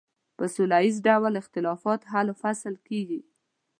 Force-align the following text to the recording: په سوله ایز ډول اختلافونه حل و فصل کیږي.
په 0.37 0.45
سوله 0.53 0.75
ایز 0.83 0.95
ډول 1.07 1.33
اختلافونه 1.41 2.05
حل 2.11 2.27
و 2.31 2.39
فصل 2.43 2.73
کیږي. 2.87 3.21